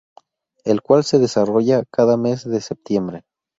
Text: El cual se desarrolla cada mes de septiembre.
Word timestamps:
El 0.63 0.81
cual 0.81 1.03
se 1.03 1.19
desarrolla 1.19 1.83
cada 1.91 2.17
mes 2.17 2.43
de 2.49 2.59
septiembre. 2.61 3.21